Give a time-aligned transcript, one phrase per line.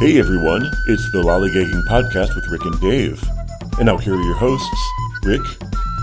[0.00, 3.22] Hey everyone, it's the Lollygagging Podcast with Rick and Dave.
[3.76, 4.88] And now here are your hosts,
[5.24, 5.42] Rick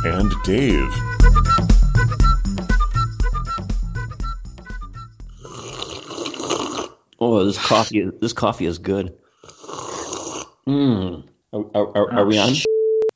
[0.05, 0.87] and Dave.
[7.19, 8.11] Oh, this coffee!
[8.21, 9.17] This coffee is good.
[10.67, 11.27] Mmm.
[11.51, 12.53] Are, are, are, we on?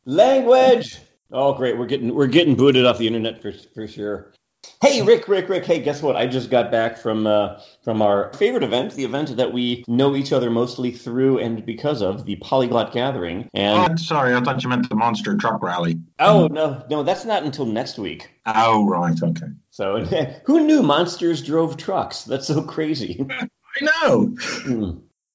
[0.05, 0.97] Language.
[1.31, 1.77] Oh, great!
[1.77, 4.33] We're getting we're getting booted off the internet for for sure.
[4.81, 5.65] Hey, Rick, Rick, Rick.
[5.65, 6.15] Hey, guess what?
[6.15, 10.15] I just got back from uh, from our favorite event, the event that we know
[10.15, 13.49] each other mostly through and because of, the Polyglot Gathering.
[13.53, 15.99] And Oh, sorry, I thought you meant the monster truck rally.
[16.19, 18.29] oh no, no, that's not until next week.
[18.45, 19.47] Oh, right, okay.
[19.69, 20.03] So
[20.45, 22.23] who knew monsters drove trucks?
[22.23, 23.25] That's so crazy.
[23.81, 24.35] I know.
[24.41, 24.83] Hmm.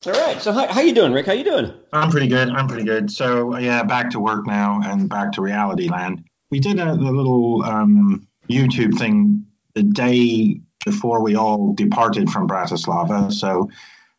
[0.07, 0.41] All right.
[0.41, 1.27] So how, how you doing, Rick?
[1.27, 1.73] How you doing?
[1.93, 2.49] I'm pretty good.
[2.51, 3.11] I'm pretty good.
[3.11, 6.25] So yeah, back to work now and back to reality land.
[6.51, 12.49] We did a, a little um, YouTube thing the day before we all departed from
[12.49, 13.33] Bratislava.
[13.33, 13.69] So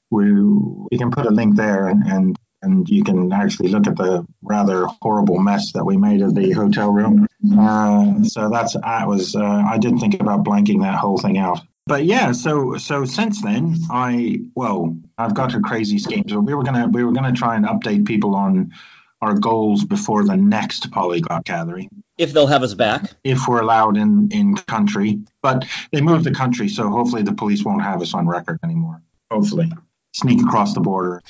[0.09, 2.37] we we can put a link there and.
[2.63, 6.51] and you can actually look at the rather horrible mess that we made of the
[6.51, 7.27] hotel room.
[7.57, 11.61] Uh, so that's I was uh, I did think about blanking that whole thing out.
[11.85, 16.25] But yeah, so so since then I well I've got a crazy scheme.
[16.27, 18.73] So we were gonna we were gonna try and update people on
[19.21, 23.11] our goals before the next polyglot gathering If they'll have us back.
[23.23, 25.19] if we're allowed in in country.
[25.41, 29.01] But they moved the country, so hopefully the police won't have us on record anymore.
[29.31, 29.71] Hopefully,
[30.13, 31.21] sneak across the border.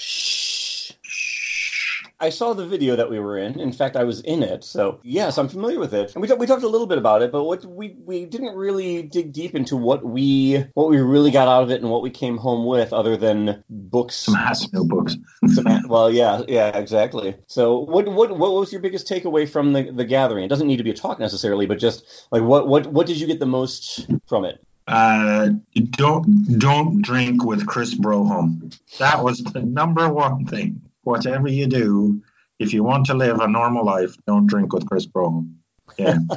[2.19, 3.59] I saw the video that we were in.
[3.59, 6.15] In fact, I was in it, so yes, I'm familiar with it.
[6.15, 9.03] And we, we talked a little bit about it, but what we we didn't really
[9.03, 12.09] dig deep into what we what we really got out of it and what we
[12.09, 14.15] came home with, other than books.
[14.15, 15.15] Some Assimil books.
[15.47, 17.35] Some- well, yeah, yeah, exactly.
[17.45, 20.43] So, what what what was your biggest takeaway from the the gathering?
[20.43, 23.19] It doesn't need to be a talk necessarily, but just like what what what did
[23.19, 24.59] you get the most from it?
[24.87, 25.49] Uh,
[25.91, 28.75] don't don't drink with Chris Broholm.
[28.99, 30.86] That was the number one thing.
[31.07, 32.21] Whatever you do,
[32.59, 35.53] if you want to live a normal life, don't drink with Chris Broholm.
[35.97, 36.19] Yeah.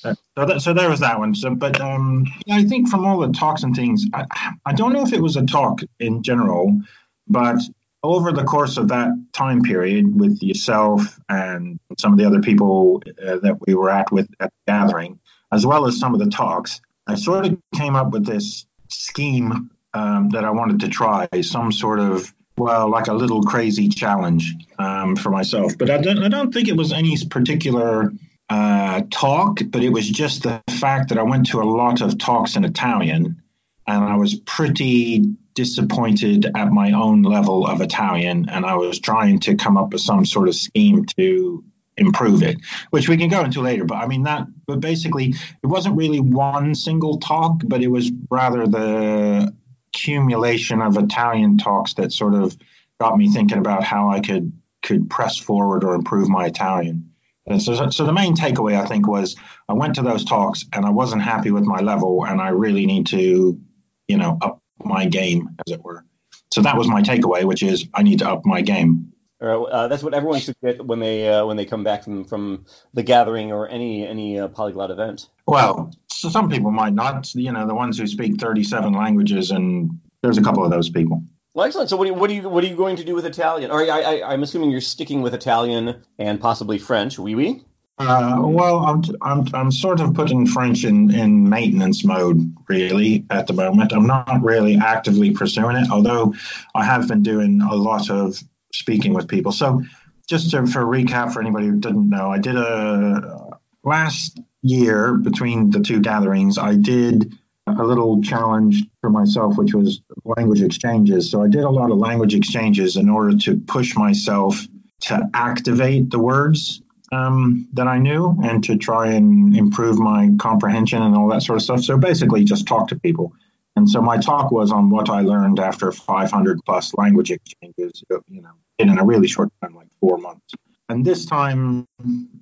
[0.00, 0.14] So,
[0.46, 1.34] that, so there was that one.
[1.34, 4.24] So, but um, I think from all the talks and things, I,
[4.64, 6.80] I don't know if it was a talk in general,
[7.26, 7.60] but
[8.02, 13.02] over the course of that time period with yourself and some of the other people
[13.24, 15.18] uh, that we were at with at the gathering,
[15.52, 19.70] as well as some of the talks, I sort of came up with this scheme
[19.94, 24.54] um, that I wanted to try, some sort of well, like a little crazy challenge
[24.78, 25.78] um, for myself.
[25.78, 28.12] But I don't, I don't think it was any particular
[28.48, 32.18] uh, talk, but it was just the fact that I went to a lot of
[32.18, 33.42] talks in Italian,
[33.86, 39.40] and I was pretty disappointed at my own level of Italian, and I was trying
[39.40, 41.64] to come up with some sort of scheme to
[41.96, 42.58] improve it,
[42.90, 43.84] which we can go into later.
[43.84, 48.10] But I mean that, but basically, it wasn't really one single talk, but it was
[48.30, 49.52] rather the
[49.88, 52.56] accumulation of Italian talks that sort of
[53.00, 57.10] got me thinking about how I could could press forward or improve my Italian.
[57.46, 59.36] And so, so the main takeaway I think was
[59.68, 62.86] I went to those talks and I wasn't happy with my level, and I really
[62.86, 63.58] need to,
[64.06, 66.04] you know, up my game, as it were.
[66.52, 69.12] So that was my takeaway, which is I need to up my game.
[69.40, 72.24] Or, uh, that's what everyone should get when they uh, when they come back from,
[72.24, 75.28] from the gathering or any any uh, polyglot event.
[75.46, 80.00] Well, so some people might not, you know, the ones who speak 37 languages, and
[80.22, 81.22] there's a couple of those people.
[81.54, 81.90] Well, excellent.
[81.90, 83.70] So, what are you, what are you what are you going to do with Italian?
[83.70, 87.18] Or I, I, I'm assuming you're sticking with Italian and possibly French.
[87.18, 87.64] Oui, oui.
[87.98, 93.48] Uh, well, I'm, I'm, I'm sort of putting French in, in maintenance mode, really, at
[93.48, 93.92] the moment.
[93.92, 96.32] I'm not really actively pursuing it, although
[96.76, 98.40] I have been doing a lot of
[98.72, 99.52] speaking with people.
[99.52, 99.82] So,
[100.28, 105.14] just to, for a recap for anybody who didn't know, I did a last year
[105.14, 107.32] between the two gatherings, I did
[107.66, 111.30] a little challenge for myself, which was language exchanges.
[111.30, 114.66] So, I did a lot of language exchanges in order to push myself
[115.00, 121.02] to activate the words um, that I knew and to try and improve my comprehension
[121.02, 121.80] and all that sort of stuff.
[121.82, 123.32] So basically, just talk to people.
[123.78, 128.42] And so my talk was on what I learned after 500 plus language exchanges, you
[128.42, 130.52] know, in a really short time, like four months.
[130.88, 131.86] And this time,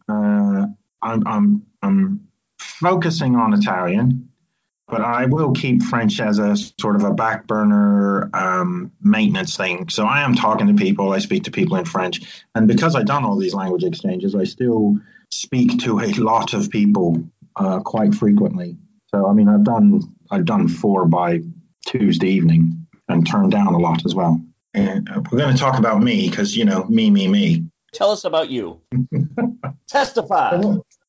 [0.08, 0.66] uh,
[1.02, 2.28] I'm, I'm, I'm
[2.58, 4.30] focusing on Italian,
[4.88, 9.90] but I will keep French as a sort of a back burner um, maintenance thing.
[9.90, 12.22] So I am talking to people, I speak to people in French,
[12.54, 15.00] and because I've done all these language exchanges, I still
[15.30, 17.24] speak to a lot of people
[17.56, 18.78] uh, quite frequently.
[19.08, 21.40] So I mean, I've done I've done four by
[21.86, 24.40] Tuesday evening and turned down a lot as well.
[24.74, 27.66] And we're going to talk about me because you know me, me, me.
[27.92, 28.80] Tell us about you.
[29.88, 30.60] Testify.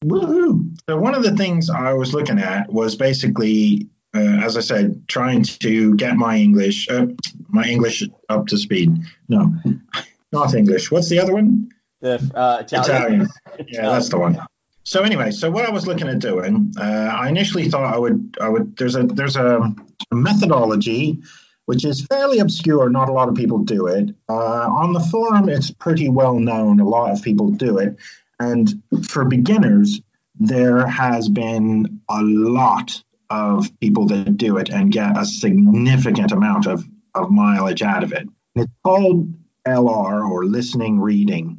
[0.06, 0.78] Woohoo!
[0.88, 5.08] So one of the things I was looking at was basically uh, as I said,
[5.08, 7.08] trying to get my English, uh,
[7.50, 8.98] my English up to speed.
[9.28, 9.54] No,
[10.32, 10.92] not English.
[10.92, 11.70] What's the other one?
[12.02, 13.22] The uh, Italian.
[13.22, 13.28] Italian.
[13.68, 14.40] Yeah, that's the one.
[14.88, 18.38] So anyway, so what I was looking at doing, uh, I initially thought I would,
[18.40, 18.78] I would.
[18.78, 19.76] There's a there's a,
[20.14, 21.22] methodology
[21.66, 22.90] which is fairly obscure.
[22.90, 24.16] Not a lot of people do it.
[24.30, 26.80] Uh, on the forum, it's pretty well known.
[26.80, 27.98] A lot of people do it,
[28.40, 30.00] and for beginners,
[30.40, 36.66] there has been a lot of people that do it and get a significant amount
[36.66, 38.30] of, of mileage out of it.
[38.56, 39.34] It's called
[39.68, 41.57] LR or listening reading.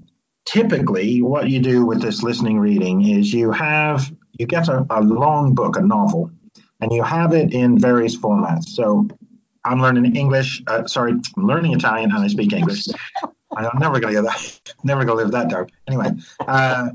[0.49, 5.03] Typically, what you do with this listening reading is you have you get a, a
[5.03, 6.31] long book, a novel,
[6.81, 8.65] and you have it in various formats.
[8.69, 9.09] So
[9.63, 10.63] I'm learning English.
[10.67, 12.87] Uh, sorry, I'm learning Italian and I speak English.
[13.55, 14.61] I'm never gonna get that.
[14.85, 15.67] Never gonna live that down.
[15.87, 16.91] Anyway, uh,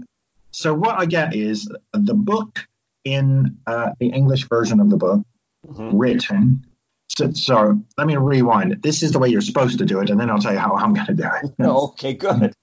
[0.49, 2.65] so what I get is the book
[3.03, 5.21] in uh, the English version of the book,
[5.67, 5.95] mm-hmm.
[5.95, 6.65] written.
[7.09, 8.81] So, so, let me rewind.
[8.81, 10.75] This is the way you're supposed to do it, and then I'll tell you how
[10.75, 11.51] I'm going to do it.
[11.61, 12.55] okay, good.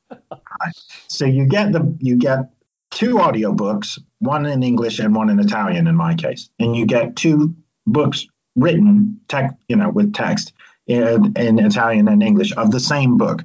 [1.09, 2.51] So you get the you get
[2.91, 7.17] two audiobooks, one in English and one in Italian in my case, and you get
[7.17, 7.55] two
[7.87, 8.27] books
[8.57, 9.21] written,
[9.69, 10.53] you know, with text
[10.87, 13.45] in, in Italian and English of the same book.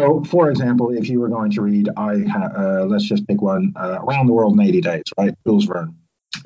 [0.00, 3.40] So, for example, if you were going to read, I ha- uh, let's just pick
[3.40, 5.34] one, uh, Around the World in 80 Days, right?
[5.46, 5.94] Jules Verne.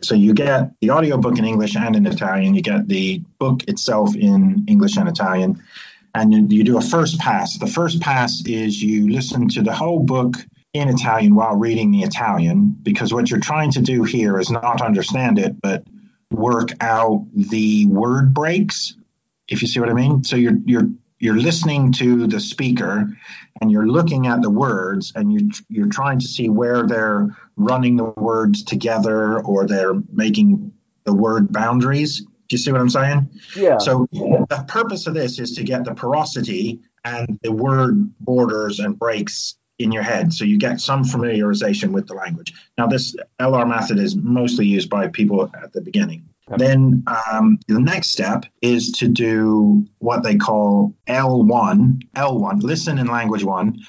[0.03, 2.55] So you get the audiobook in English and in Italian.
[2.55, 5.63] You get the book itself in English and Italian.
[6.17, 7.59] And you, do a first pass.
[7.59, 10.37] The first pass is you listen to the whole book
[10.73, 14.81] in Italian while reading the Italian, because what you're trying to do here is not
[14.81, 15.85] understand it, but
[16.31, 18.95] work out the word breaks,
[19.47, 20.25] if you see what I mean.
[20.25, 23.09] So you're you're you're listening to the speaker
[23.61, 27.97] and you're looking at the words and you you're trying to see where they're running
[27.97, 30.73] the words together or they're making
[31.05, 32.27] the word boundaries.
[32.49, 33.31] Do you see what I'm saying?
[33.57, 33.79] Yeah.
[33.79, 38.99] So the purpose of this is to get the prosody and the word borders and
[38.99, 40.33] breaks in your head.
[40.33, 42.55] So you get some familiarization with the language.
[42.79, 46.29] Now, this LR method is mostly used by people at the beginning.
[46.57, 53.09] Then um, the next step is to do what they call L1, L1, listen in
[53.09, 53.81] language one,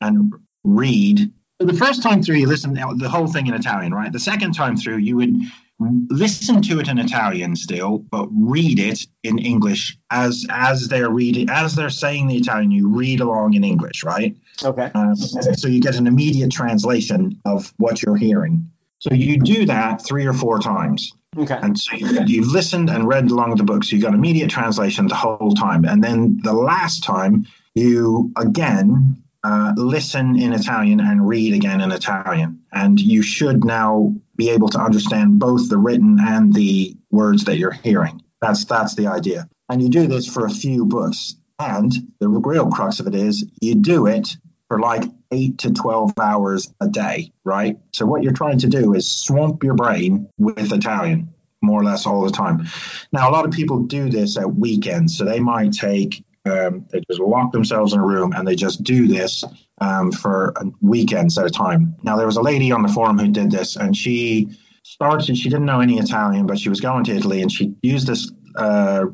[0.00, 0.32] and
[0.64, 1.32] read.
[1.60, 4.10] The first time through, you listen the whole thing in Italian, right?
[4.10, 5.36] The second time through, you would
[5.80, 11.48] listen to it in Italian still, but read it in English as as they're reading
[11.50, 12.70] as they're saying the Italian.
[12.70, 14.36] You read along in English, right?
[14.62, 14.90] Okay.
[14.94, 18.70] Um, so you get an immediate translation of what you're hearing.
[18.98, 21.12] So you do that three or four times.
[21.36, 21.58] Okay.
[21.60, 23.88] And so you, have listened and read along the books.
[23.88, 29.22] So you got immediate translation the whole time, and then the last time you again
[29.42, 32.62] uh, listen in Italian and read again in Italian.
[32.72, 37.58] And you should now be able to understand both the written and the words that
[37.58, 38.22] you're hearing.
[38.40, 39.46] That's that's the idea.
[39.68, 41.36] And you do this for a few books.
[41.58, 44.38] And the real crux of it is you do it
[44.68, 47.76] for like eight to 12 hours a day, right?
[47.92, 52.06] So what you're trying to do is swamp your brain with Italian more or less
[52.06, 52.66] all the time.
[53.12, 55.18] Now, a lot of people do this at weekends.
[55.18, 58.82] So they might take um, they just lock themselves in a room and they just
[58.82, 59.44] do this
[59.80, 61.96] um, for weekends at a time.
[62.02, 64.50] Now, there was a lady on the forum who did this, and she
[64.82, 68.06] started, she didn't know any Italian, but she was going to Italy and she used
[68.06, 69.06] this uh,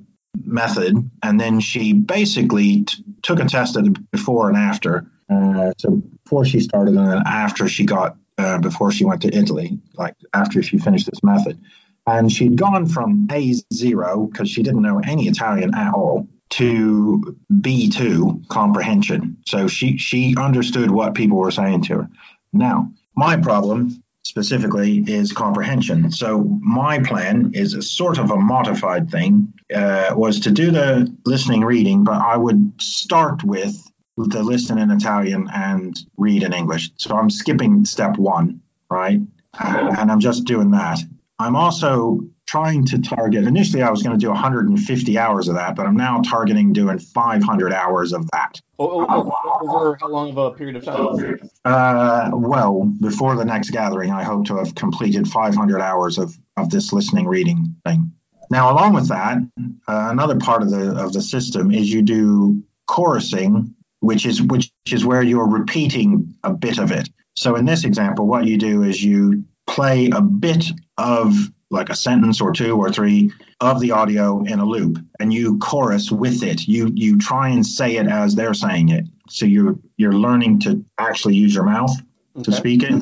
[0.44, 1.10] method.
[1.22, 5.10] And then she basically t- took a test at the before and after.
[5.30, 9.34] Uh, so before she started and then after she got, uh, before she went to
[9.34, 11.60] Italy, like after she finished this method.
[12.06, 18.48] And she'd gone from A0 because she didn't know any Italian at all to B2
[18.48, 19.38] comprehension.
[19.46, 22.10] So she she understood what people were saying to her.
[22.52, 26.10] Now, my problem specifically is comprehension.
[26.10, 29.52] So my plan is a sort of a modified thing.
[29.74, 33.76] Uh, was to do the listening reading, but I would start with
[34.16, 36.90] the listen in Italian and read in English.
[36.96, 38.60] So I'm skipping step one,
[38.90, 39.20] right?
[39.58, 40.98] And I'm just doing that.
[41.38, 45.74] I'm also trying to target initially i was going to do 150 hours of that
[45.74, 48.60] but i'm now targeting doing 500 hours of that.
[48.78, 51.50] Oh, oh, oh, over how long of a period of time?
[51.64, 56.70] Uh, well before the next gathering i hope to have completed 500 hours of, of
[56.70, 58.12] this listening reading thing.
[58.50, 62.62] Now along with that uh, another part of the of the system is you do
[62.88, 67.08] chorusing which is which is where you're repeating a bit of it.
[67.34, 70.64] So in this example what you do is you play a bit
[70.96, 71.34] of
[71.70, 75.58] like a sentence or two or three of the audio in a loop and you
[75.58, 79.76] chorus with it you you try and say it as they're saying it so you're
[79.96, 81.94] you're learning to actually use your mouth
[82.36, 82.44] okay.
[82.44, 82.92] to speak it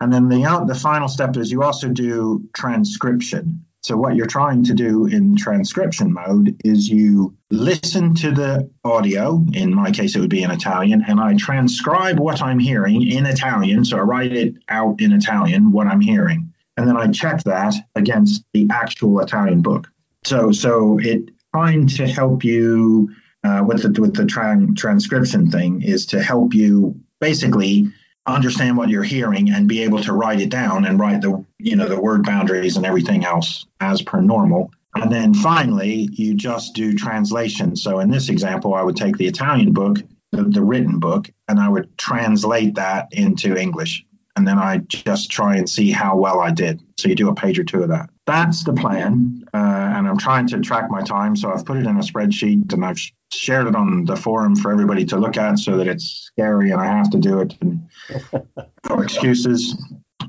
[0.00, 4.26] and then the uh, the final step is you also do transcription So, what you're
[4.26, 10.14] trying to do in transcription mode is you listen to the audio, in my case,
[10.14, 13.84] it would be in Italian, and I transcribe what I'm hearing in Italian.
[13.84, 16.51] So, I write it out in Italian, what I'm hearing.
[16.82, 19.88] And then I check that against the actual Italian book.
[20.24, 25.82] So, so it trying to help you uh, with the with the tra- transcription thing
[25.82, 27.92] is to help you basically
[28.26, 31.76] understand what you're hearing and be able to write it down and write the you
[31.76, 34.72] know the word boundaries and everything else as per normal.
[34.96, 37.76] And then finally you just do translation.
[37.76, 39.98] So in this example i would take the italian book
[40.32, 44.04] the, the written book and i would translate that into english
[44.36, 47.34] and then i just try and see how well i did so you do a
[47.34, 51.02] page or two of that that's the plan uh, and i'm trying to track my
[51.02, 52.98] time so i've put it in a spreadsheet and i've
[53.32, 56.80] shared it on the forum for everybody to look at so that it's scary and
[56.80, 57.88] I have to do it and
[58.84, 59.76] for excuses.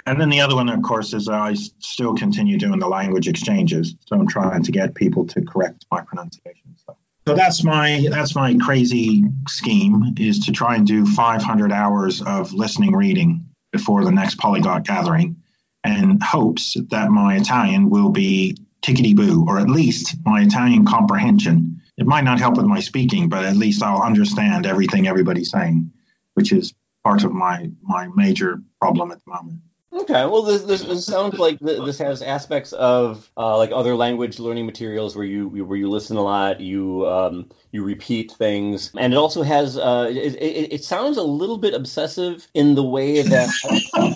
[0.05, 3.95] And then the other one, of course, is I still continue doing the language exchanges.
[4.05, 6.75] So I'm trying to get people to correct my pronunciation.
[6.85, 12.21] So, so that's my that's my crazy scheme is to try and do 500 hours
[12.21, 15.35] of listening reading before the next polyglot gathering,
[15.83, 21.81] and hopes that my Italian will be tickety boo, or at least my Italian comprehension
[21.97, 25.91] it might not help with my speaking, but at least I'll understand everything everybody's saying,
[26.33, 29.59] which is part of my my major problem at the moment.
[29.95, 34.39] Okay, well, this, this, this sounds like this has aspects of uh, like other language
[34.39, 39.13] learning materials where you where you listen a lot, you um, you repeat things, and
[39.13, 43.21] it also has uh, it, it, it, sounds a little bit obsessive in the way
[43.21, 43.49] that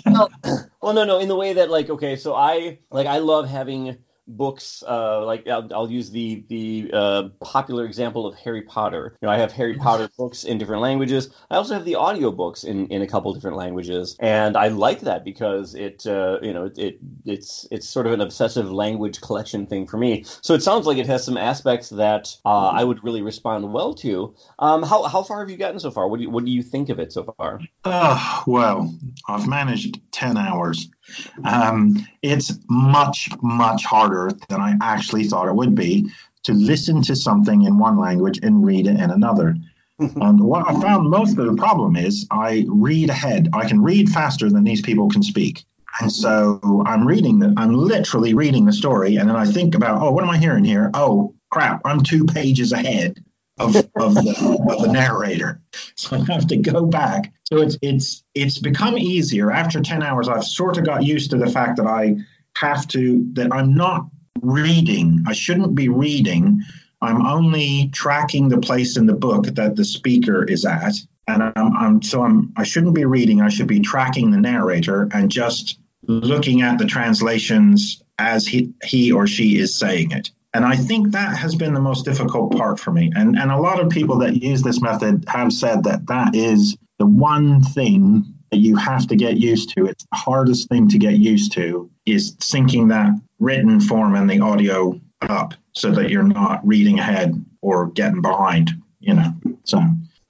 [0.04, 0.30] well,
[0.82, 3.98] well, no, no, in the way that like okay, so I like I love having
[4.28, 9.16] books uh, like I'll, I'll, use the the uh, popular example of Harry Potter.
[9.20, 11.30] You know, I have Harry Potter books in different languages.
[11.50, 15.00] I also have the audio books in, in a couple different languages, and I like
[15.00, 19.66] that because it uh, you know it it's it's sort of an obsessive language collection
[19.66, 20.24] thing for me.
[20.42, 23.94] So it sounds like it has some aspects that uh, I would really respond well
[23.94, 24.34] to.
[24.58, 26.06] Um, how how far have you gotten so far?
[26.06, 27.60] What do you, what do you think of it so far?
[27.84, 28.94] Oh well,
[29.26, 30.88] I've managed ten hours.
[31.44, 36.10] Um, it's much, much harder than I actually thought it would be
[36.44, 39.56] to listen to something in one language and read it in another.
[39.98, 43.48] and what I found most of the problem is I read ahead.
[43.52, 45.64] I can read faster than these people can speak.
[46.00, 50.00] And so I'm reading the, I'm literally reading the story, and then I think about,
[50.00, 50.90] oh, what am I hearing here?
[50.94, 53.24] Oh, crap, I'm two pages ahead
[53.58, 55.60] of, of, the, of the narrator.
[55.94, 57.32] So I have to go back.
[57.44, 60.28] So it's it's it's become easier after 10 hours.
[60.28, 62.16] I've sort of got used to the fact that I
[62.56, 64.08] have to that I'm not
[64.42, 65.24] reading.
[65.26, 66.62] I shouldn't be reading.
[67.00, 70.94] I'm only tracking the place in the book that the speaker is at.
[71.26, 73.40] And I'm, I'm so I'm I shouldn't be reading.
[73.40, 79.12] I should be tracking the narrator and just looking at the translations as he, he
[79.12, 80.30] or she is saying it.
[80.54, 83.12] And I think that has been the most difficult part for me.
[83.14, 86.76] And, and a lot of people that use this method have said that that is
[86.98, 89.86] the one thing that you have to get used to.
[89.86, 94.40] It's the hardest thing to get used to is syncing that written form and the
[94.40, 99.34] audio up so that you're not reading ahead or getting behind, you know.
[99.64, 99.78] So,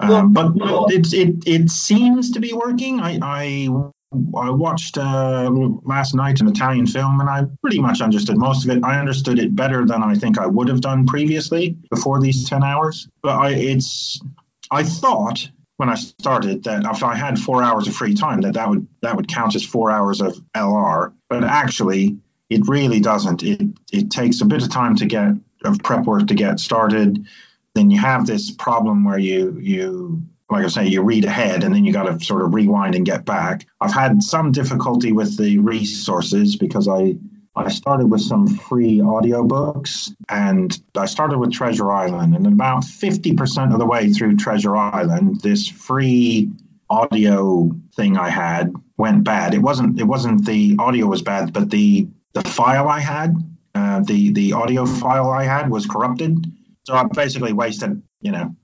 [0.00, 3.00] um, but, but it, it, it seems to be working.
[3.00, 3.68] I, I
[4.12, 5.50] I watched uh,
[5.82, 8.82] last night an Italian film and I pretty much understood most of it.
[8.82, 12.64] I understood it better than I think I would have done previously before these 10
[12.64, 13.08] hours.
[13.22, 14.20] But I, it's,
[14.70, 18.54] I thought when I started that if I had four hours of free time, that
[18.54, 21.12] that would, that would count as four hours of LR.
[21.28, 22.16] But actually,
[22.48, 23.42] it really doesn't.
[23.42, 23.60] It,
[23.92, 25.34] it takes a bit of time to get,
[25.64, 27.26] of prep work to get started.
[27.74, 31.74] Then you have this problem where you, you, like I say, you read ahead and
[31.74, 33.66] then you got to sort of rewind and get back.
[33.80, 37.16] I've had some difficulty with the resources because I
[37.56, 43.72] I started with some free audiobooks and I started with Treasure Island and about 50%
[43.72, 46.52] of the way through Treasure Island this free
[46.88, 49.54] audio thing I had went bad.
[49.54, 53.34] It wasn't it wasn't the audio was bad, but the the file I had,
[53.74, 56.46] uh, the the audio file I had was corrupted.
[56.84, 58.54] So I basically wasted, you know,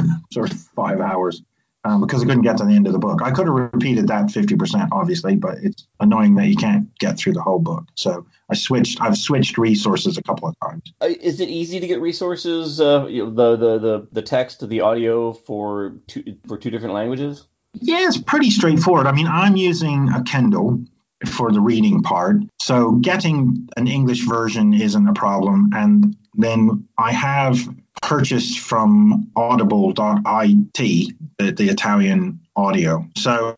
[0.32, 1.42] sort of five hours
[1.86, 3.22] um, because I couldn't get to the end of the book.
[3.22, 7.34] I could have repeated that 50%, obviously, but it's annoying that you can't get through
[7.34, 7.84] the whole book.
[7.94, 9.00] So I switched.
[9.00, 10.92] I've switched resources a couple of times.
[11.00, 12.80] Uh, is it easy to get resources?
[12.80, 16.94] Uh, you know, the, the the the text, the audio for two for two different
[16.94, 17.46] languages.
[17.74, 19.06] Yeah, it's pretty straightforward.
[19.06, 20.84] I mean, I'm using a Kindle
[21.24, 25.70] for the reading part, so getting an English version isn't a problem.
[25.72, 27.58] And then I have
[28.02, 33.06] purchased from audible.it, the, the Italian audio.
[33.16, 33.56] So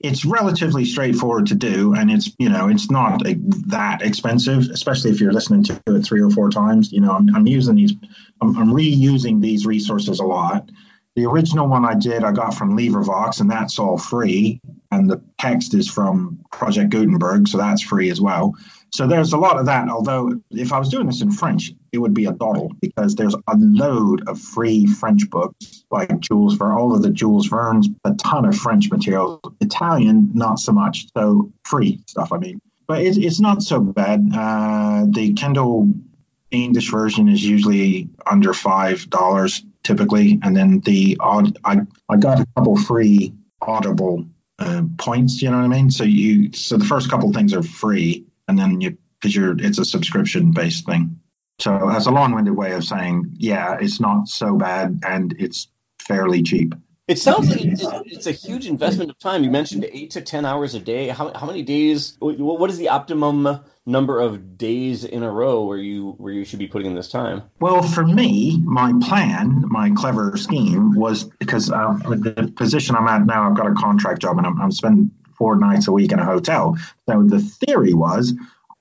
[0.00, 3.34] it's relatively straightforward to do, and it's you know it's not a,
[3.68, 6.92] that expensive, especially if you're listening to it three or four times.
[6.92, 7.94] You know, I'm, I'm using these,
[8.40, 10.70] I'm, I'm reusing these resources a lot.
[11.18, 14.60] The original one I did, I got from LibriVox, and that's all free.
[14.92, 18.54] And the text is from Project Gutenberg, so that's free as well.
[18.92, 19.88] So there's a lot of that.
[19.88, 23.34] Although if I was doing this in French, it would be a doddle because there's
[23.34, 28.14] a load of free French books like Jules Verne, all of the Jules Verne's, a
[28.14, 29.40] ton of French material.
[29.60, 31.08] Italian, not so much.
[31.16, 32.60] So free stuff, I mean.
[32.86, 34.30] But it's, it's not so bad.
[34.32, 35.94] Uh, the Kindle
[36.52, 42.40] English version is usually under five dollars typically, and then the odd I I got
[42.40, 44.26] a couple free Audible
[44.58, 45.42] uh, points.
[45.42, 45.90] You know what I mean?
[45.90, 49.78] So you so the first couple things are free, and then you because you're it's
[49.78, 51.20] a subscription based thing.
[51.60, 55.68] So that's a long winded way of saying, yeah, it's not so bad and it's
[55.98, 56.74] fairly cheap.
[57.08, 59.42] It sounds like it's, it's, a huge investment of time.
[59.42, 61.08] You mentioned eight to ten hours a day.
[61.08, 62.16] How, how many days?
[62.20, 66.58] What is the optimum number of days in a row where you where you should
[66.58, 67.44] be putting in this time?
[67.60, 73.24] Well, for me, my plan, my clever scheme was because uh, the position I'm at
[73.24, 76.18] now, I've got a contract job and I'm, I'm spending four nights a week in
[76.18, 76.76] a hotel.
[77.08, 78.34] So the theory was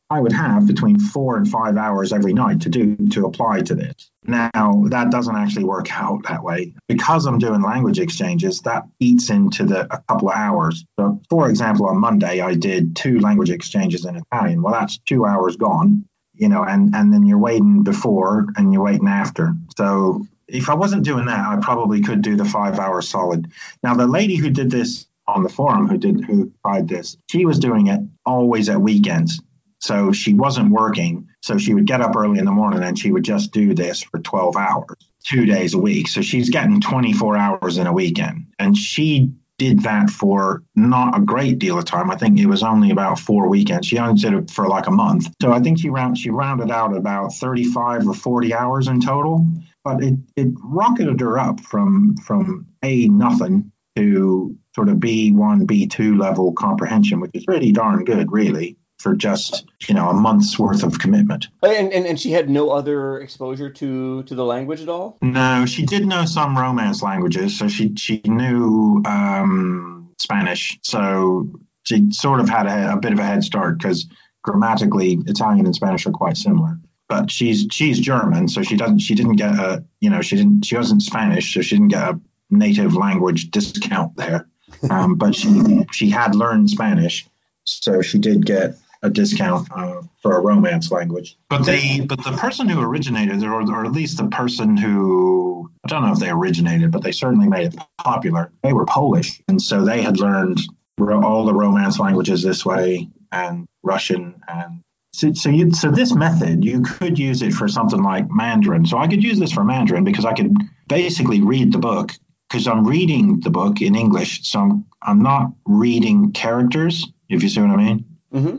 [0.09, 3.75] I would have between four and five hours every night to do to apply to
[3.75, 4.09] this.
[4.23, 8.61] Now that doesn't actually work out that way because I'm doing language exchanges.
[8.61, 10.85] That eats into the a couple of hours.
[10.97, 14.61] So, for example, on Monday I did two language exchanges in Italian.
[14.61, 18.83] Well, that's two hours gone, you know, and and then you're waiting before and you're
[18.83, 19.55] waiting after.
[19.77, 23.51] So if I wasn't doing that, I probably could do the five hours solid.
[23.83, 27.45] Now the lady who did this on the forum who did who tried this, she
[27.45, 29.41] was doing it always at weekends.
[29.79, 31.29] So she wasn't working.
[31.41, 34.01] So she would get up early in the morning and she would just do this
[34.01, 36.07] for 12 hours, two days a week.
[36.07, 38.47] So she's getting 24 hours in a weekend.
[38.57, 42.11] And she did that for not a great deal of time.
[42.11, 43.87] I think it was only about four weekends.
[43.87, 45.27] She only did it for like a month.
[45.41, 49.47] So I think she round she rounded out about 35 or 40 hours in total.
[49.83, 56.19] But it, it rocketed her up from from a nothing to sort of B1, B2
[56.19, 60.83] level comprehension, which is pretty darn good, really for just you know a month's worth
[60.83, 61.47] of commitment.
[61.61, 65.17] And, and and she had no other exposure to to the language at all.
[65.21, 71.49] No, she did know some Romance languages, so she she knew um, Spanish, so
[71.83, 74.07] she sort of had a, a bit of a head start because
[74.41, 76.79] grammatically Italian and Spanish are quite similar.
[77.07, 80.65] But she's she's German, so she doesn't she didn't get a you know she didn't
[80.65, 84.47] she wasn't Spanish, so she didn't get a native language discount there.
[84.89, 87.25] Um, but she she had learned Spanish,
[87.63, 91.37] so she did get a discount uh, for a romance language.
[91.49, 95.87] But they, but the person who originated, or, or at least the person who I
[95.87, 98.51] don't know if they originated, but they certainly made it popular.
[98.63, 100.59] They were Polish, and so they had learned
[100.99, 104.81] all the romance languages this way, and Russian, and
[105.13, 108.85] so, so, you, so this method you could use it for something like Mandarin.
[108.85, 110.53] So I could use this for Mandarin because I could
[110.87, 112.11] basically read the book
[112.49, 117.05] because I'm reading the book in English, so I'm I'm not reading characters.
[117.29, 118.05] If you see what I mean.
[118.33, 118.55] Mm-hmm.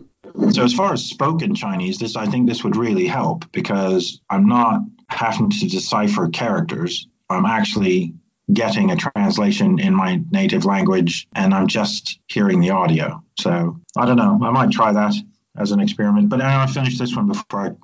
[0.52, 4.48] So as far as spoken Chinese, this I think this would really help because I'm
[4.48, 7.06] not having to decipher characters.
[7.28, 8.14] I'm actually
[8.52, 13.22] getting a translation in my native language and I'm just hearing the audio.
[13.38, 14.38] So I don't know.
[14.42, 15.14] I might try that
[15.58, 16.28] as an experiment.
[16.28, 17.76] But I want to finish this one before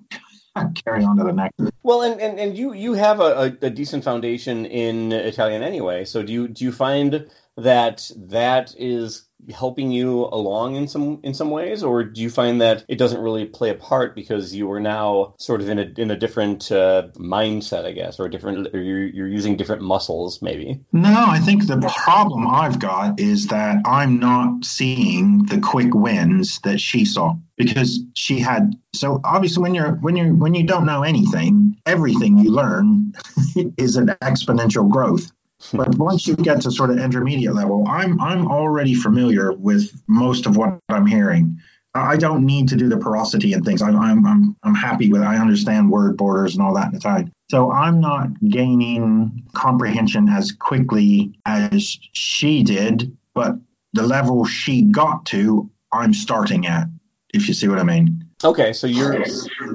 [0.54, 1.54] I carry on to the next.
[1.82, 6.04] Well, and, and, and you you have a, a, decent foundation in Italian anyway.
[6.04, 11.34] So do you do you find that that is helping you along in some in
[11.34, 14.70] some ways, or do you find that it doesn't really play a part because you
[14.72, 18.74] are now sort of in a in a different uh, mindset, I guess, or different,
[18.74, 20.80] or you're you're using different muscles, maybe?
[20.92, 26.60] No, I think the problem I've got is that I'm not seeing the quick wins
[26.60, 30.86] that she saw because she had so obviously when you're when you're when you don't
[30.86, 33.12] know anything everything you learn
[33.76, 35.30] is an exponential growth
[35.72, 40.46] but once you get to sort of intermediate level, I'm I'm already familiar with most
[40.46, 41.60] of what I'm hearing.
[41.94, 43.80] I don't need to do the prosody and things.
[43.80, 45.22] I'm I'm I'm, I'm happy with.
[45.22, 45.26] It.
[45.26, 47.32] I understand word borders and all that in Italian.
[47.50, 53.56] So I'm not gaining comprehension as quickly as she did, but
[53.92, 56.88] the level she got to, I'm starting at.
[57.32, 58.23] If you see what I mean.
[58.44, 59.24] Okay, so you're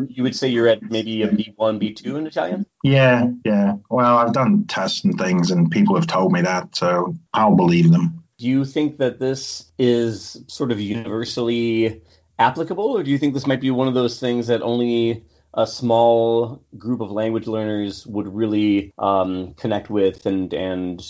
[0.08, 2.68] you would say you're at maybe a B one, B two in Italian.
[2.84, 3.78] Yeah, yeah.
[3.90, 7.92] Well, I've done tests and things, and people have told me that, so I'll believe
[7.92, 8.24] them.
[8.38, 12.04] Do you think that this is sort of universally
[12.38, 15.66] applicable, or do you think this might be one of those things that only a
[15.66, 21.02] small group of language learners would really um, connect with and and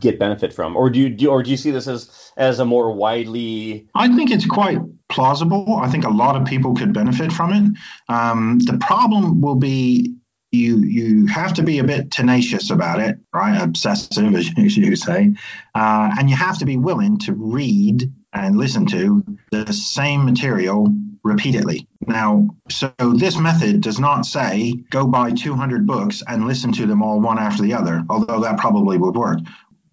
[0.00, 2.64] get benefit from, or do you do, or do you see this as as a
[2.64, 3.88] more widely?
[3.94, 5.76] I think it's quite plausible.
[5.76, 7.78] I think a lot of people could benefit from it.
[8.08, 10.16] Um, the problem will be
[10.52, 13.60] you you have to be a bit tenacious about it, right?
[13.60, 15.34] Obsessive, as you say,
[15.74, 20.94] uh, and you have to be willing to read and listen to the same material
[21.28, 21.86] repeatedly.
[22.06, 27.02] Now, so this method does not say go buy 200 books and listen to them
[27.02, 29.38] all one after the other, although that probably would work.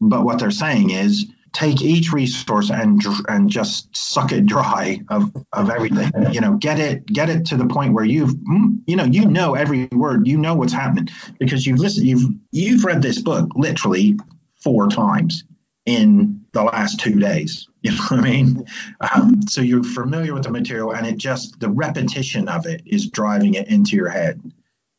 [0.01, 5.31] But what they're saying is take each resource and and just suck it dry of,
[5.53, 6.11] of everything.
[6.31, 9.25] You know, get it get it to the point where you've mm, you know you
[9.25, 13.49] know every word, you know what's happening because you've listened you've you've read this book
[13.55, 14.17] literally
[14.61, 15.43] four times
[15.85, 17.67] in the last two days.
[17.85, 18.65] You know what I mean?
[18.99, 23.11] Um, so you're familiar with the material, and it just the repetition of it is
[23.11, 24.41] driving it into your head.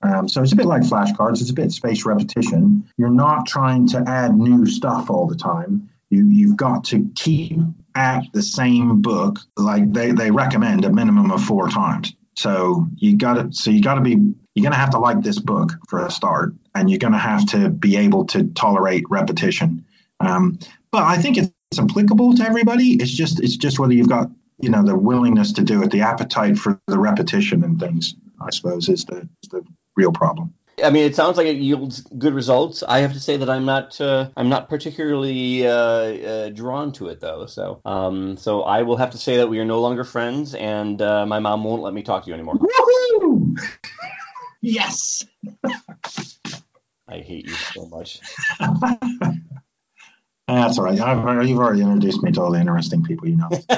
[0.02, 1.40] Um, so it's a bit like flashcards.
[1.40, 2.88] It's a bit space repetition.
[2.96, 5.90] You're not trying to add new stuff all the time.
[6.10, 7.58] You you've got to keep
[7.96, 9.40] at the same book.
[9.56, 12.14] Like they, they recommend a minimum of four times.
[12.36, 15.22] So you got to so you got to be you're going to have to like
[15.22, 19.10] this book for a start, and you're going to have to be able to tolerate
[19.10, 19.86] repetition.
[20.20, 20.58] Um,
[20.96, 22.94] but I think it's applicable to everybody.
[22.94, 24.30] It's just it's just whether you've got
[24.61, 28.14] you know the willingness to do it, the appetite for the repetition and things.
[28.40, 29.62] I suppose is the is the
[29.94, 30.54] real problem.
[30.82, 32.82] I mean, it sounds like it yields good results.
[32.82, 37.09] I have to say that I'm not uh, I'm not particularly uh, uh, drawn to
[37.09, 37.44] it though.
[37.44, 41.02] So um, so I will have to say that we are no longer friends, and
[41.02, 42.54] uh, my mom won't let me talk to you anymore.
[42.54, 43.61] Woohoo!
[44.62, 45.26] yes.
[47.06, 48.18] I hate you so much.
[50.66, 51.00] That's all right.
[51.00, 53.48] I've, you've already introduced me to all the interesting people you know.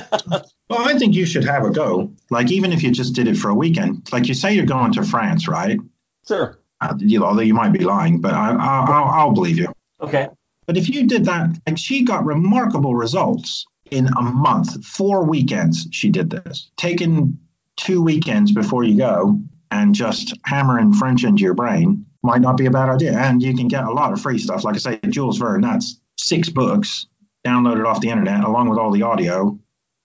[0.71, 2.15] well, I think you should have a go.
[2.31, 4.93] Like, even if you just did it for a weekend, like you say you're going
[4.93, 5.79] to France, right?
[6.27, 6.59] Sure.
[6.81, 9.71] Uh, you although you might be lying, but I, I, will believe you.
[10.01, 10.29] Okay.
[10.67, 15.89] But if you did that, like she got remarkable results in a month, four weekends
[15.91, 16.71] she did this.
[16.79, 17.39] Taking
[17.77, 22.65] two weekends before you go and just hammering French into your brain might not be
[22.65, 23.19] a bad idea.
[23.19, 24.65] And you can get a lot of free stuff.
[24.65, 27.07] Like I say, Jules Verne, that's six books
[27.47, 29.59] downloaded off the internet along with all the audio,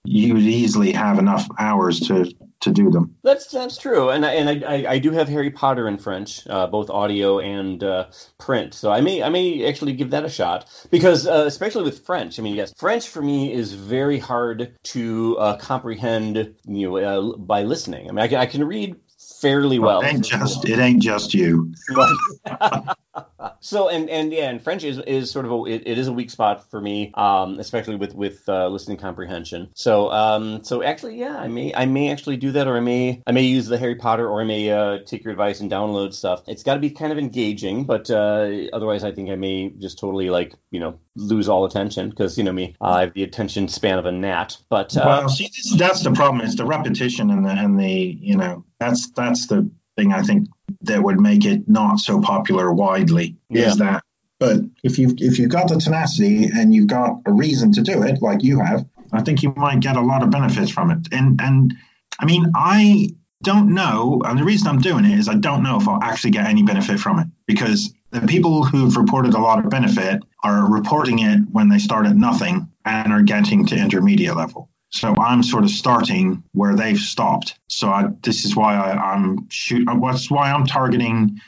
[0.06, 3.16] you would easily have enough hours to to do them.
[3.24, 6.68] That's that's true, and I, and I, I do have Harry Potter in French, uh,
[6.68, 8.74] both audio and uh, print.
[8.74, 12.40] So I may I may actually give that a shot because uh, especially with French.
[12.40, 17.38] I mean, yes, French for me is very hard to uh, comprehend, you know, uh,
[17.38, 18.10] by listening.
[18.10, 18.96] I mean, I can, I can read
[19.42, 20.02] fairly well.
[20.02, 21.74] It ain't just it ain't just you.
[23.60, 26.14] so and and yeah, and French is, is sort of a it, it is a
[26.14, 29.70] weak spot for me, um, especially with with uh, listening comprehension.
[29.76, 33.22] So um, so actually, yeah, I may I may actually do that, or I may
[33.26, 36.14] I may use the Harry Potter, or I may uh, take your advice and download
[36.14, 36.44] stuff.
[36.48, 40.00] It's got to be kind of engaging, but uh, otherwise, I think I may just
[40.00, 43.68] totally like you know lose all attention because you know me, I have the attention
[43.68, 44.58] span of a gnat.
[44.70, 46.46] But uh, well, see, that's the problem.
[46.46, 50.50] It's the repetition and the and the you know that's that's the thing I think
[50.84, 53.68] that would make it not so popular widely yeah.
[53.68, 54.04] is that.
[54.40, 58.04] But if you've if you've got the tenacity and you've got a reason to do
[58.04, 61.08] it, like you have, I think you might get a lot of benefits from it.
[61.12, 61.74] And and
[62.20, 65.78] I mean, I don't know, and the reason I'm doing it is I don't know
[65.78, 69.60] if I'll actually get any benefit from it because the people who've reported a lot
[69.60, 74.36] of benefit are reporting it when they start at nothing and are getting to intermediate
[74.36, 74.70] level.
[74.94, 77.58] So I'm sort of starting where they've stopped.
[77.68, 79.88] So I, this is why I, am shoot.
[79.88, 81.42] Uh, what's why I'm targeting.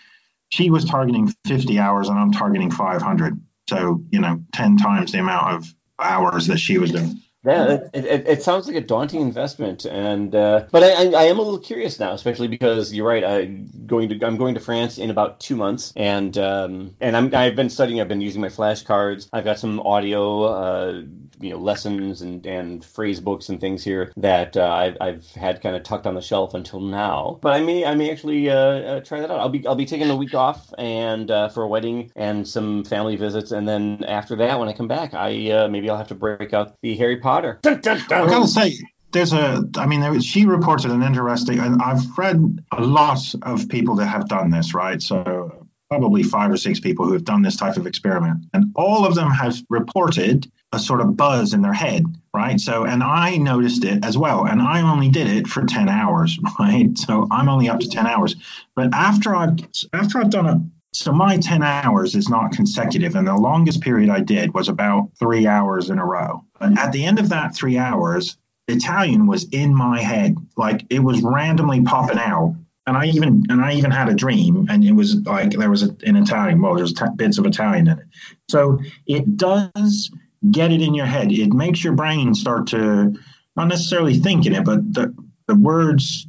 [0.49, 3.39] She was targeting 50 hours, and I'm targeting 500.
[3.69, 7.21] So you know, 10 times the amount of hours that she was doing.
[7.45, 11.37] Yeah, it, it, it, sounds like a daunting investment, and uh, but I, I, am
[11.37, 13.23] a little curious now, especially because you're right.
[13.23, 17.35] I'm going to I'm going to France in about two months, and um, and I'm
[17.35, 18.01] I've been studying.
[18.01, 19.29] I've been using my flashcards.
[19.31, 21.01] I've got some audio, uh,
[21.39, 25.61] you know, lessons and and phrase books and things here that uh, I've, I've had
[25.61, 27.37] kind of tucked on the shelf until now.
[27.43, 29.39] But I may I may actually uh, uh, try that out.
[29.39, 32.83] I'll be I'll be taking a week off and uh, for a wedding and some
[32.85, 36.15] family visits, and then after that, when I come back, I maybe I'll have to
[36.15, 37.59] break out the Harry Potter Potter.
[37.61, 38.27] Dun, dun, dun.
[38.27, 38.77] I gotta say,
[39.11, 39.67] there's a.
[39.75, 41.59] I mean, there, she reported an interesting.
[41.59, 45.01] And I've read a lot of people that have done this, right?
[45.01, 49.05] So probably five or six people who have done this type of experiment, and all
[49.05, 52.59] of them have reported a sort of buzz in their head, right?
[52.59, 56.39] So, and I noticed it as well, and I only did it for ten hours,
[56.59, 56.97] right?
[56.97, 58.37] So I'm only up to ten hours,
[58.77, 59.57] but after I've
[59.91, 60.61] after I've done it
[60.95, 63.15] so my 10 hours is not consecutive.
[63.15, 66.43] And the longest period I did was about three hours in a row.
[66.59, 70.37] But at the end of that three hours, Italian was in my head.
[70.57, 72.55] Like it was randomly popping out
[72.87, 75.83] and I even and I even had a dream, and it was like there was
[75.83, 76.61] a, in Italian.
[76.61, 78.05] Well, there's t- bits of Italian in it,
[78.47, 80.11] so it does
[80.51, 81.31] get it in your head.
[81.31, 83.15] It makes your brain start to
[83.55, 85.15] not necessarily think in it, but the
[85.47, 86.27] the words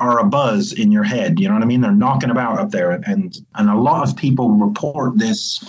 [0.00, 1.38] are a buzz in your head.
[1.38, 1.80] You know what I mean?
[1.80, 5.62] They're knocking about up there, and and a lot of people report this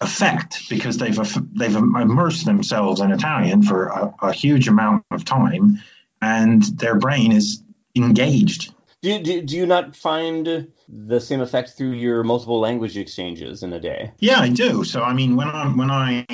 [0.00, 1.18] effect because they've
[1.56, 5.80] they've immersed themselves in Italian for a, a huge amount of time,
[6.20, 7.62] and their brain is
[7.96, 8.72] engaged.
[9.02, 13.72] Do, do, do you not find the same effect through your multiple language exchanges in
[13.72, 14.12] a day?
[14.18, 14.84] Yeah, I do.
[14.84, 16.26] So, I mean, when I when I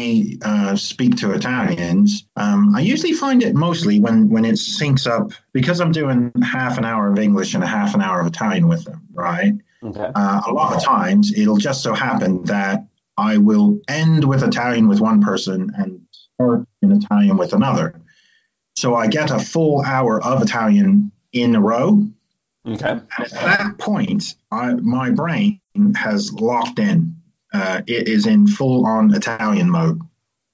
[0.42, 5.32] uh, speak to Italians, um, I usually find it mostly when when it syncs up
[5.52, 8.68] because I'm doing half an hour of English and a half an hour of Italian
[8.68, 9.54] with them, right?
[9.82, 10.10] Okay.
[10.12, 14.88] Uh, a lot of times, it'll just so happen that I will end with Italian
[14.88, 18.00] with one person and start in Italian with another.
[18.76, 22.08] So I get a full hour of Italian in a row
[22.68, 23.00] Okay.
[23.18, 25.60] At that point, I, my brain
[25.96, 27.16] has locked in.
[27.52, 30.00] Uh, it is in full on Italian mode.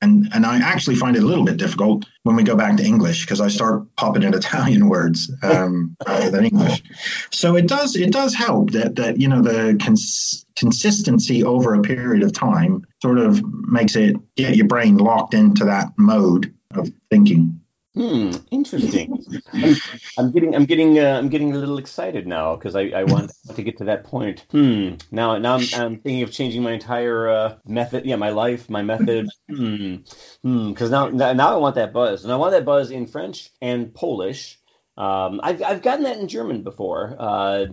[0.01, 2.85] And, and I actually find it a little bit difficult when we go back to
[2.85, 6.83] English because I start popping in Italian words um, rather than English.
[7.31, 11.81] So it does it does help that that you know the cons- consistency over a
[11.81, 16.91] period of time sort of makes it get your brain locked into that mode of
[17.11, 17.61] thinking.
[17.95, 19.25] Hmm, interesting.
[19.53, 19.77] I'm,
[20.19, 23.33] I'm, getting, I'm getting, uh, I'm getting a little excited now because I, I want
[23.55, 24.45] to get to that point.
[24.51, 24.95] Hmm.
[25.13, 28.05] Now, now I'm, I'm thinking of changing my entire uh, method.
[28.05, 29.29] Yeah, my life, my method.
[29.49, 29.97] Hmm.
[30.43, 30.71] Hmm.
[30.71, 33.95] Because now, now I want that buzz, and I want that buzz in French and
[33.95, 34.59] Polish.
[34.97, 37.67] Um, I've, I've gotten that in German before, uh,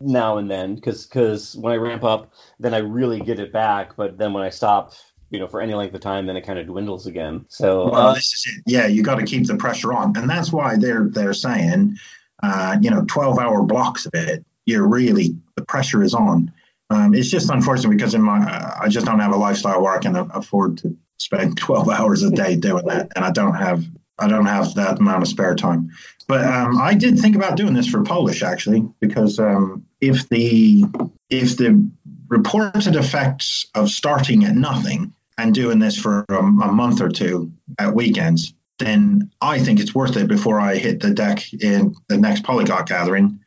[0.00, 3.96] now and then, because, because when I ramp up, then I really get it back.
[3.96, 4.92] But then when I stop,
[5.30, 7.46] you know, for any length of time, then it kind of dwindles again.
[7.48, 8.62] So, well, uh, this is it.
[8.66, 11.96] Yeah, you got to keep the pressure on, and that's why they're they're saying,
[12.42, 14.44] uh, you know, twelve hour blocks of it.
[14.66, 16.52] You're really the pressure is on.
[16.90, 19.94] Um, it's just unfortunate because in my uh, I just don't have a lifestyle where
[19.94, 23.84] I can afford to spend 12 hours a day doing that, and I don't have
[24.18, 25.90] I don't have that amount of spare time.
[26.26, 30.84] But um, I did think about doing this for Polish actually, because um, if the
[31.28, 31.90] if the
[32.34, 37.52] reported effects of starting at nothing and doing this for a, a month or two
[37.78, 42.18] at weekends, then I think it's worth it before I hit the deck in the
[42.18, 43.40] next Polyglot gathering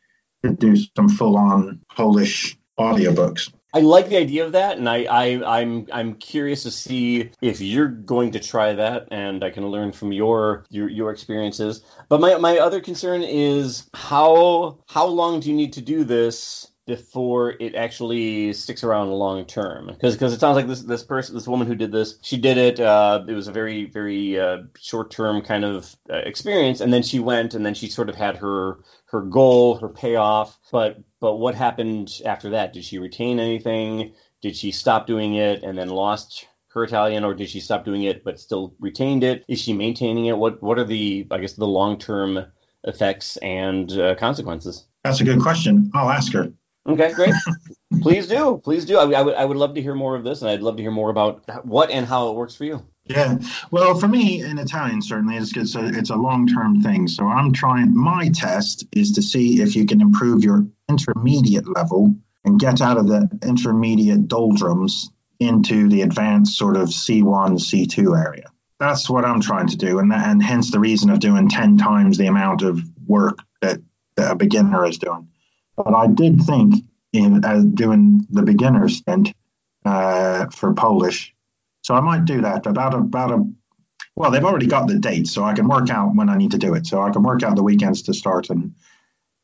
[0.44, 3.52] to do some full on Polish audiobooks.
[3.74, 7.60] I like the idea of that, and I, I I'm I'm curious to see if
[7.60, 11.84] you're going to try that, and I can learn from your your, your experiences.
[12.08, 16.72] But my, my other concern is how how long do you need to do this
[16.88, 21.36] before it actually sticks around long term because because it sounds like this this person
[21.36, 24.60] this woman who did this she did it uh, it was a very very uh,
[24.80, 28.16] short term kind of uh, experience and then she went and then she sort of
[28.16, 33.40] had her her goal her payoff but but what happened after that did she retain
[33.40, 37.86] anything did she stop doing it and then lost her Italian, or did she stop
[37.86, 39.44] doing it but still retained it?
[39.48, 40.38] Is she maintaining it?
[40.38, 42.46] What What are the I guess the long term
[42.84, 44.86] effects and uh, consequences?
[45.04, 45.90] That's a good question.
[45.96, 46.52] I'll ask her.
[46.88, 47.34] Okay, great.
[48.02, 48.62] Please do.
[48.64, 48.98] Please do.
[48.98, 50.82] I, I, would, I would love to hear more of this, and I'd love to
[50.82, 52.86] hear more about what and how it works for you.
[53.06, 53.38] Yeah.
[53.72, 57.08] Well, for me in Italian, certainly it's, it's a, it's a long term thing.
[57.08, 62.16] So I'm trying, my test is to see if you can improve your intermediate level
[62.44, 68.52] and get out of the intermediate doldrums into the advanced sort of C1, C2 area.
[68.80, 70.00] That's what I'm trying to do.
[70.00, 73.80] And, that, and hence the reason of doing 10 times the amount of work that,
[74.18, 75.30] that a beginner is doing.
[75.78, 79.34] But I did think in uh, doing the beginner stint
[79.86, 81.34] uh, for Polish,
[81.84, 83.46] so I might do that about a, about a.
[84.16, 86.58] Well, they've already got the date, so I can work out when I need to
[86.58, 86.88] do it.
[86.88, 88.74] So I can work out the weekends to start, and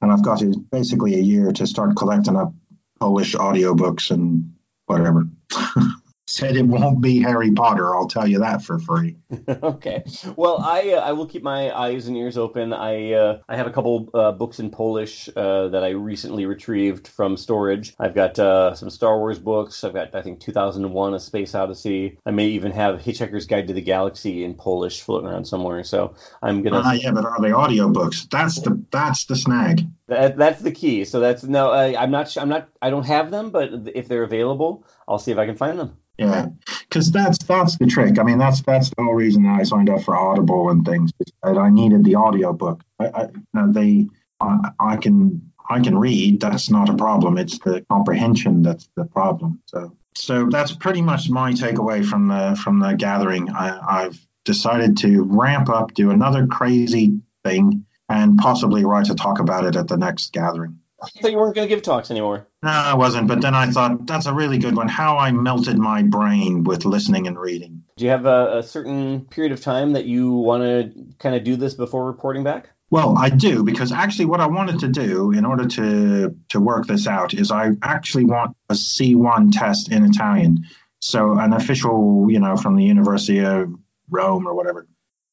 [0.02, 2.54] and I've got basically a year to start collecting up
[3.00, 4.56] Polish audiobooks and
[4.88, 5.28] whatever.
[6.34, 7.96] said it won't be Harry Potter.
[7.96, 9.18] I'll tell you that for free.
[9.48, 10.04] okay.
[10.36, 12.74] Well, I uh, I will keep my eyes and ears open.
[12.74, 17.08] I uh, I have a couple uh, books in Polish uh, that I recently retrieved
[17.08, 17.94] from storage.
[18.00, 19.84] I've got uh, some Star Wars books.
[19.84, 22.18] I've got I think 2001: A Space Odyssey.
[22.26, 25.84] I may even have Hitchhiker's Guide to the Galaxy in Polish floating around somewhere.
[25.84, 26.82] So I'm gonna.
[26.84, 28.28] Ah, yeah, but are they audiobooks?
[28.30, 29.88] That's the that's the snag.
[30.08, 31.06] That, that's the key.
[31.06, 31.70] So that's no.
[31.70, 32.36] I, I'm not.
[32.38, 32.70] I'm not.
[32.82, 35.98] I don't have them, but if they're available, I'll see if I can find them.
[36.18, 36.48] Yeah,
[36.88, 38.20] because that's that's the trick.
[38.20, 41.12] I mean, that's that's the whole reason I signed up for Audible and things.
[41.42, 42.84] That I needed the audio book.
[43.00, 44.08] I, I they
[44.40, 46.40] I, I can I can read.
[46.40, 47.38] That's not a problem.
[47.38, 49.62] It's the comprehension that's the problem.
[49.66, 53.50] So so that's pretty much my takeaway from the from the gathering.
[53.50, 59.40] I, I've decided to ramp up, do another crazy thing, and possibly write a talk
[59.40, 60.80] about it at the next gathering.
[61.04, 62.48] I thought you weren't going to give talks anymore.
[62.62, 63.28] No, I wasn't.
[63.28, 64.88] But then I thought that's a really good one.
[64.88, 67.84] How I melted my brain with listening and reading.
[67.98, 71.44] Do you have a, a certain period of time that you want to kind of
[71.44, 72.70] do this before reporting back?
[72.90, 76.86] Well, I do because actually, what I wanted to do in order to to work
[76.86, 80.66] this out is I actually want a C1 test in Italian,
[81.00, 83.74] so an official, you know, from the University of
[84.10, 84.88] Rome or whatever.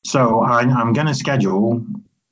[0.04, 1.84] So I, I'm going to schedule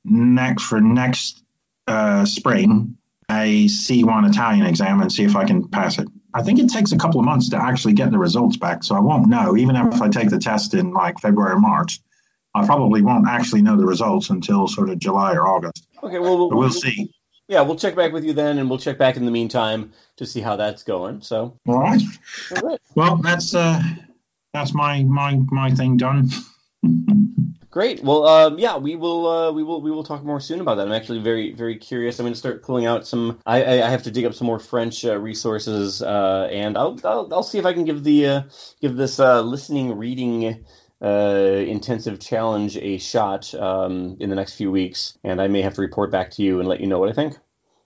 [0.03, 1.43] next for next
[1.87, 2.97] uh, spring
[3.29, 6.07] a C1 Italian exam and see if I can pass it.
[6.33, 8.95] I think it takes a couple of months to actually get the results back, so
[8.95, 9.55] I won't know.
[9.57, 11.99] Even if I take the test in like February or March,
[12.53, 15.87] I probably won't actually know the results until sort of July or August.
[16.03, 17.11] Okay, well, we'll, we'll see.
[17.47, 20.25] Yeah, we'll check back with you then, and we'll check back in the meantime to
[20.25, 21.21] see how that's going.
[21.21, 22.01] So, All right.
[22.51, 22.79] all right.
[22.95, 23.81] Well, that's uh,
[24.53, 26.29] that's my my my thing done.
[27.79, 28.03] Great.
[28.03, 29.25] Well, um, yeah, we will.
[29.25, 29.79] Uh, we will.
[29.79, 30.87] We will talk more soon about that.
[30.87, 32.19] I'm actually very, very curious.
[32.19, 33.39] I'm going to start pulling out some.
[33.45, 36.99] I, I, I have to dig up some more French uh, resources, uh, and I'll,
[37.05, 38.41] I'll, I'll see if I can give the uh,
[38.81, 40.65] give this uh, listening reading
[41.01, 45.75] uh, intensive challenge a shot um, in the next few weeks, and I may have
[45.75, 47.37] to report back to you and let you know what I think.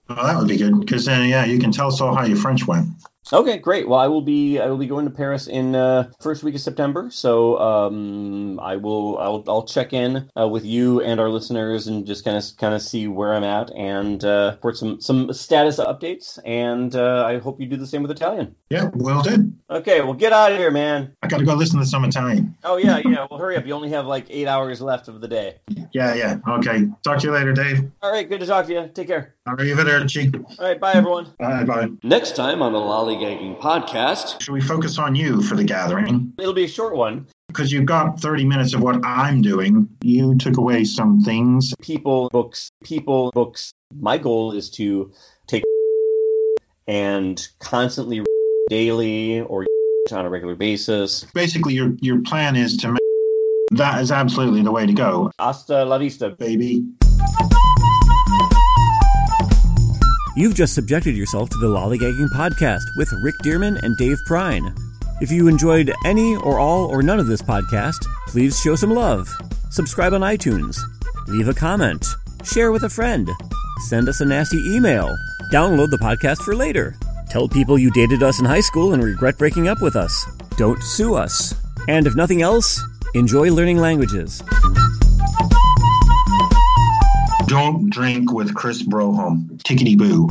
[0.10, 2.66] Well, that would be good because then yeah, you can tell so how your French
[2.66, 2.88] went.
[3.32, 3.88] Okay, great.
[3.88, 6.62] Well, I will be I will be going to Paris in uh, first week of
[6.62, 11.88] September, so um, I will I'll, I'll check in uh, with you and our listeners
[11.88, 15.32] and just kind of kind of see where I'm at and uh, report some some
[15.34, 16.38] status updates.
[16.44, 18.56] And uh, I hope you do the same with Italian.
[18.70, 19.60] Yeah, well done.
[19.70, 21.16] Okay, well get out of here, man.
[21.24, 22.56] I got to go listen to some Italian.
[22.64, 23.28] Oh yeah, yeah.
[23.30, 23.66] Well, hurry up.
[23.66, 25.60] You only have like eight hours left of the day.
[25.94, 26.38] Yeah, yeah.
[26.48, 26.88] Okay.
[27.04, 27.90] Talk to you later, Dave.
[28.02, 28.92] All right, good to talk to you.
[28.94, 29.36] Take care.
[29.48, 30.34] Arrivederci.
[30.60, 31.34] All right, bye everyone.
[31.40, 31.90] Bye bye.
[32.04, 32.80] Next time on the
[33.18, 36.34] Lollygagging Podcast, Should we focus on you for the gathering?
[36.40, 37.28] it'll be a short one.
[37.48, 39.88] Because you've got 30 minutes of what I'm doing.
[40.02, 41.76] You took away some things.
[41.80, 45.12] people books people books my goal is to
[45.46, 45.64] take
[46.88, 48.24] and constantly
[48.70, 49.66] daily or
[50.12, 53.00] on a regular basis Basically, your your plan is to make
[53.74, 56.86] that is absolutely the way to go, hasta la vista baby.
[60.36, 64.76] You've just subjected yourself to the Lollygagging Podcast with Rick Dearman and Dave Prine.
[65.22, 69.30] If you enjoyed any or all or none of this podcast, please show some love.
[69.70, 70.80] Subscribe on iTunes.
[71.28, 72.04] Leave a comment.
[72.44, 73.30] Share with a friend.
[73.88, 75.16] Send us a nasty email.
[75.52, 76.96] Download the podcast for later.
[77.30, 80.26] Tell people you dated us in high school and regret breaking up with us.
[80.58, 81.54] Don't sue us.
[81.88, 82.82] And if nothing else,
[83.14, 84.42] enjoy learning languages.
[87.48, 89.62] Don't drink with Chris Broholm.
[89.64, 90.30] Tickety boo.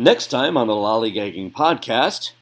[0.00, 2.32] next time on the lollygagging podcast